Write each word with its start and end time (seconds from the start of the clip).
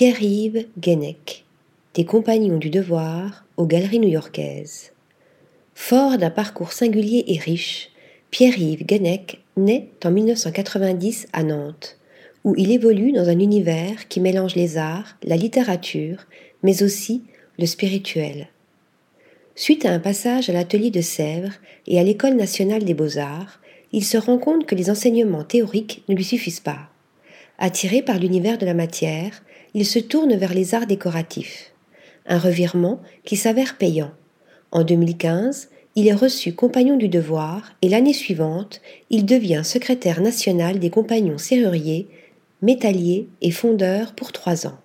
Pierre-Yves 0.00 0.64
Guenec, 0.78 1.44
des 1.92 2.06
Compagnons 2.06 2.56
du 2.56 2.70
Devoir 2.70 3.44
aux 3.58 3.66
Galeries 3.66 3.98
new-yorkaises. 3.98 4.92
Fort 5.74 6.16
d'un 6.16 6.30
parcours 6.30 6.72
singulier 6.72 7.24
et 7.26 7.36
riche, 7.36 7.90
Pierre-Yves 8.30 8.86
Guenec 8.86 9.42
naît 9.58 9.90
en 10.02 10.10
1990 10.10 11.26
à 11.34 11.42
Nantes, 11.42 11.98
où 12.44 12.54
il 12.56 12.72
évolue 12.72 13.12
dans 13.12 13.28
un 13.28 13.38
univers 13.38 14.08
qui 14.08 14.20
mélange 14.20 14.54
les 14.54 14.78
arts, 14.78 15.18
la 15.22 15.36
littérature, 15.36 16.24
mais 16.62 16.82
aussi 16.82 17.24
le 17.58 17.66
spirituel. 17.66 18.48
Suite 19.54 19.84
à 19.84 19.92
un 19.92 20.00
passage 20.00 20.48
à 20.48 20.54
l'atelier 20.54 20.90
de 20.90 21.02
Sèvres 21.02 21.52
et 21.86 22.00
à 22.00 22.02
l'École 22.02 22.36
nationale 22.36 22.84
des 22.86 22.94
beaux-arts, 22.94 23.60
il 23.92 24.06
se 24.06 24.16
rend 24.16 24.38
compte 24.38 24.64
que 24.64 24.74
les 24.74 24.88
enseignements 24.88 25.44
théoriques 25.44 26.04
ne 26.08 26.14
lui 26.14 26.24
suffisent 26.24 26.60
pas. 26.60 26.88
Attiré 27.58 28.00
par 28.00 28.18
l'univers 28.18 28.56
de 28.56 28.64
la 28.64 28.72
matière, 28.72 29.42
il 29.74 29.86
se 29.86 29.98
tourne 29.98 30.34
vers 30.36 30.54
les 30.54 30.74
arts 30.74 30.86
décoratifs. 30.86 31.72
Un 32.26 32.38
revirement 32.38 33.00
qui 33.24 33.36
s'avère 33.36 33.76
payant. 33.76 34.12
En 34.70 34.84
2015, 34.84 35.70
il 35.96 36.06
est 36.06 36.14
reçu 36.14 36.54
compagnon 36.54 36.96
du 36.96 37.08
devoir 37.08 37.72
et 37.82 37.88
l'année 37.88 38.12
suivante, 38.12 38.80
il 39.10 39.26
devient 39.26 39.62
secrétaire 39.64 40.20
national 40.20 40.78
des 40.78 40.90
compagnons 40.90 41.38
serruriers, 41.38 42.08
métalliers 42.62 43.28
et 43.42 43.50
fondeurs 43.50 44.14
pour 44.14 44.32
trois 44.32 44.66
ans. 44.66 44.78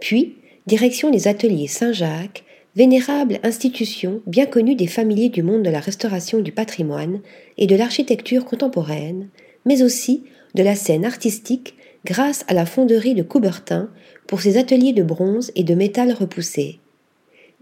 Puis, 0.00 0.36
direction 0.66 1.10
des 1.10 1.28
ateliers 1.28 1.66
Saint-Jacques, 1.66 2.44
vénérable 2.76 3.40
institution 3.42 4.20
bien 4.26 4.46
connue 4.46 4.74
des 4.74 4.86
familiers 4.86 5.30
du 5.30 5.42
monde 5.42 5.62
de 5.62 5.70
la 5.70 5.80
restauration 5.80 6.40
du 6.40 6.52
patrimoine 6.52 7.20
et 7.56 7.66
de 7.66 7.74
l'architecture 7.74 8.44
contemporaine, 8.44 9.28
mais 9.64 9.82
aussi 9.82 10.24
de 10.54 10.62
la 10.62 10.74
scène 10.74 11.04
artistique 11.04 11.74
grâce 12.08 12.42
à 12.48 12.54
la 12.54 12.64
fonderie 12.64 13.14
de 13.14 13.22
Coubertin 13.22 13.90
pour 14.26 14.40
ses 14.40 14.56
ateliers 14.56 14.94
de 14.94 15.02
bronze 15.02 15.52
et 15.54 15.62
de 15.62 15.74
métal 15.74 16.10
repoussé. 16.10 16.78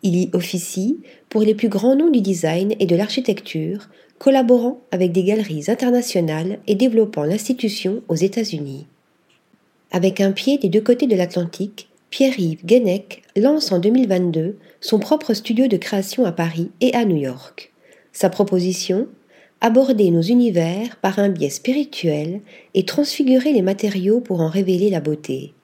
Il 0.05 0.15
y 0.15 0.31
officie 0.35 1.01
pour 1.29 1.41
les 1.43 1.57
plus 1.57 1.69
grands 1.69 1.97
noms 1.97 2.11
du 2.11 2.21
design 2.21 2.73
et 2.79 2.87
de 2.87 2.95
l'architecture, 2.95 3.89
collaborant 4.19 4.83
avec 4.93 5.11
des 5.11 5.25
galeries 5.25 5.65
internationales 5.67 6.61
et 6.69 6.77
développant 6.77 7.25
l'institution 7.25 8.03
aux 8.07 8.15
États-Unis. 8.15 8.87
Avec 9.91 10.21
un 10.21 10.31
pied 10.31 10.59
des 10.59 10.69
deux 10.69 10.81
côtés 10.81 11.09
de 11.09 11.17
l'Atlantique, 11.17 11.89
Pierre-Yves 12.11 12.65
Guenec 12.65 13.23
lance 13.35 13.73
en 13.73 13.81
2022 13.81 14.59
son 14.81 15.01
propre 15.01 15.35
studio 15.35 15.67
de 15.67 15.77
création 15.77 16.25
à 16.25 16.31
Paris 16.31 16.71
et 16.81 16.95
à 16.95 17.05
New 17.05 17.17
York. 17.17 17.73
Sa 18.13 18.31
proposition 18.31 19.09
aborder 19.61 20.11
nos 20.11 20.23
univers 20.23 20.97
par 20.97 21.19
un 21.19 21.29
biais 21.29 21.51
spirituel 21.51 22.41
et 22.75 22.85
transfigurer 22.85 23.53
les 23.53 23.63
matériaux 23.63 24.21
pour 24.21 24.41
en 24.41 24.49
révéler 24.49 24.91
la 24.91 25.01
beauté. 25.01 25.55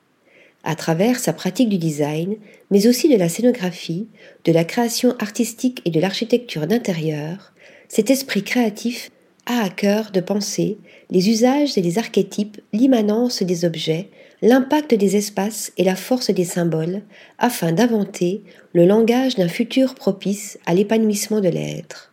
À 0.64 0.76
travers 0.76 1.18
sa 1.18 1.32
pratique 1.32 1.68
du 1.68 1.78
design, 1.78 2.36
mais 2.70 2.86
aussi 2.86 3.08
de 3.08 3.16
la 3.16 3.28
scénographie, 3.28 4.06
de 4.44 4.52
la 4.52 4.64
création 4.64 5.14
artistique 5.18 5.82
et 5.84 5.90
de 5.90 6.00
l'architecture 6.00 6.66
d'intérieur, 6.66 7.52
cet 7.88 8.10
esprit 8.10 8.42
créatif 8.42 9.10
a 9.46 9.64
à 9.64 9.68
cœur 9.68 10.12
de 10.12 10.20
penser 10.20 10.78
les 11.10 11.28
usages 11.28 11.76
et 11.76 11.82
les 11.82 11.98
archétypes, 11.98 12.60
l'immanence 12.72 13.42
des 13.42 13.64
objets, 13.64 14.08
l'impact 14.40 14.94
des 14.94 15.16
espaces 15.16 15.72
et 15.76 15.84
la 15.84 15.96
force 15.96 16.30
des 16.30 16.44
symboles, 16.44 17.02
afin 17.38 17.72
d'inventer 17.72 18.42
le 18.72 18.86
langage 18.86 19.34
d'un 19.34 19.48
futur 19.48 19.94
propice 19.94 20.58
à 20.64 20.74
l'épanouissement 20.74 21.40
de 21.40 21.48
l'être. 21.48 22.11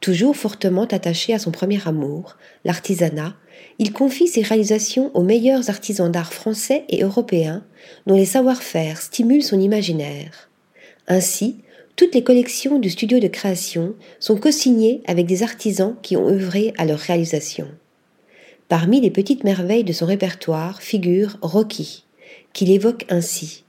Toujours 0.00 0.36
fortement 0.36 0.84
attaché 0.84 1.34
à 1.34 1.38
son 1.38 1.50
premier 1.50 1.86
amour, 1.86 2.36
l'artisanat, 2.64 3.34
il 3.80 3.92
confie 3.92 4.28
ses 4.28 4.42
réalisations 4.42 5.10
aux 5.14 5.22
meilleurs 5.22 5.70
artisans 5.70 6.10
d'art 6.10 6.32
français 6.32 6.84
et 6.88 7.02
européens, 7.02 7.64
dont 8.06 8.14
les 8.14 8.24
savoir-faire 8.24 9.00
stimulent 9.00 9.42
son 9.42 9.58
imaginaire. 9.58 10.48
Ainsi, 11.08 11.62
toutes 11.96 12.14
les 12.14 12.22
collections 12.22 12.78
du 12.78 12.90
studio 12.90 13.18
de 13.18 13.26
création 13.26 13.94
sont 14.20 14.36
co-signées 14.36 15.02
avec 15.06 15.26
des 15.26 15.42
artisans 15.42 15.96
qui 16.00 16.16
ont 16.16 16.28
œuvré 16.28 16.72
à 16.78 16.84
leur 16.84 17.00
réalisation. 17.00 17.66
Parmi 18.68 19.00
les 19.00 19.10
petites 19.10 19.42
merveilles 19.42 19.82
de 19.82 19.92
son 19.92 20.06
répertoire 20.06 20.80
figure 20.80 21.38
Rocky, 21.42 22.04
qu'il 22.52 22.70
évoque 22.70 23.04
ainsi. 23.08 23.64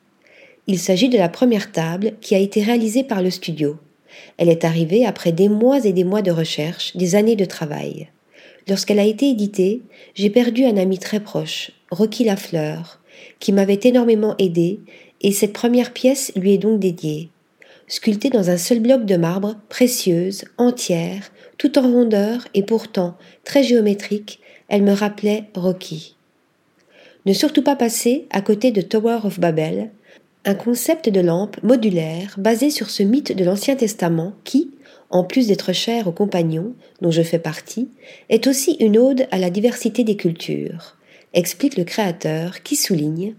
Il 0.68 0.78
s'agit 0.78 1.09
de 1.09 1.18
la 1.18 1.30
première 1.30 1.72
table 1.72 2.14
qui 2.22 2.36
a 2.36 2.40
été 2.40 2.62
réalisée 2.62 3.03
par 3.03 3.24
le 3.24 3.32
studio. 3.32 3.78
Elle 4.38 4.50
est 4.50 4.66
arrivée 4.66 5.06
après 5.06 5.31
des 5.31 5.50
mois 5.50 5.86
et 5.86 5.94
des 5.94 6.03
mois 6.03 6.22
de 6.22 6.31
recherche, 6.31 6.96
des 6.96 7.16
années 7.16 7.36
de 7.36 7.46
travail. 7.46 8.09
Lorsqu'elle 8.68 9.00
a 9.00 9.06
été 9.06 9.30
éditée, 9.30 9.81
j'ai 10.16 10.30
perdu 10.30 10.66
un 10.66 10.78
ami 10.78 11.00
très 11.00 11.20
proche, 11.20 11.72
Rocky 11.92 12.24
Lafleur, 12.24 13.00
qui 13.40 13.52
m'avait 13.52 13.80
énormément 13.84 14.36
aidé, 14.38 14.80
et 15.22 15.31
cette 15.31 15.53
première 15.53 15.92
pièce 15.92 16.31
lui 16.36 16.53
est 16.53 16.59
donc 16.59 16.80
dédiée. 16.80 17.30
Sculptée 17.88 18.30
dans 18.30 18.52
un 18.52 18.58
seul 18.58 18.80
bloc 18.80 19.06
de 19.06 19.18
marbre, 19.18 19.56
précieuse, 19.68 20.46
entière, 20.58 21.31
tout 21.58 21.80
en 21.80 21.91
rondeur 21.91 22.47
et 22.53 22.64
pourtant 22.64 23.18
très 23.44 23.64
géométrique, 23.64 24.40
elle 24.68 24.84
me 24.84 24.94
rappelait 24.94 25.46
Rocky. 25.56 26.16
Ne 27.26 27.34
surtout 27.34 27.64
pas 27.64 27.76
passer 27.76 28.28
à 28.30 28.41
côté 28.41 28.72
de 28.72 28.81
Tower 28.81 29.20
of 29.24 29.40
Babel, 29.40 29.90
un 30.46 30.56
concept 30.56 31.10
de 31.10 31.20
lampe 31.20 31.62
modulaire 31.64 32.36
basé 32.38 32.70
sur 32.70 32.90
ce 32.90 33.04
mythe 33.04 33.36
de 33.36 33.44
l'Ancien 33.44 33.76
Testament 33.76 34.34
qui, 34.46 34.72
en 35.10 35.24
plus 35.24 35.48
d'être 35.48 35.74
cher 35.74 36.08
aux 36.08 36.14
compagnons, 36.14 36.74
dont 37.02 37.12
je 37.12 37.22
fais 37.22 37.40
partie, 37.40 37.90
est 38.30 38.48
aussi 38.48 38.78
une 38.80 38.98
ode 38.98 39.28
à 39.32 39.38
la 39.38 39.50
diversité 39.50 40.04
des 40.04 40.16
cultures, 40.16 40.96
explique 41.34 41.78
le 41.78 41.84
créateur 41.84 42.64
qui 42.64 42.76
souligne 42.76 43.36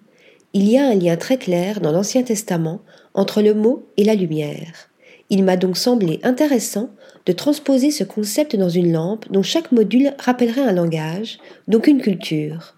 Il 0.52 0.68
y 0.68 0.76
a 0.76 0.86
un 0.86 0.94
lien 0.94 1.16
très 1.16 1.38
clair 1.38 1.80
dans 1.80 1.92
l'Ancien 1.92 2.22
Testament 2.22 2.82
entre 3.14 3.40
le 3.40 3.54
mot 3.54 3.86
et 3.96 4.04
la 4.04 4.14
lumière. 4.14 4.90
Il 5.30 5.44
m'a 5.44 5.56
donc 5.56 5.78
semblé 5.78 6.20
intéressant 6.22 6.90
de 7.24 7.32
transposer 7.32 7.92
ce 7.92 8.04
concept 8.04 8.56
dans 8.56 8.68
une 8.68 8.92
lampe 8.92 9.30
dont 9.30 9.42
chaque 9.42 9.72
module 9.72 10.12
rappellerait 10.18 10.62
un 10.62 10.72
langage, 10.72 11.38
donc 11.66 11.86
une 11.86 12.00
culture. 12.00 12.74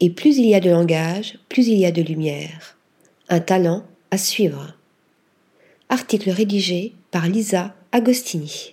Et 0.00 0.10
plus 0.10 0.38
il 0.38 0.46
y 0.46 0.54
a 0.54 0.60
de 0.60 0.70
langage, 0.70 1.38
plus 1.48 1.68
il 1.68 1.78
y 1.78 1.86
a 1.86 1.92
de 1.92 2.02
lumière. 2.02 2.76
Un 3.28 3.40
talent 3.40 3.84
à 4.10 4.18
suivre. 4.18 4.74
Article 5.88 6.30
rédigé 6.30 6.94
par 7.10 7.28
Lisa 7.28 7.74
Agostini. 7.92 8.71